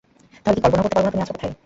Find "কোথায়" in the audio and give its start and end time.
1.35-1.53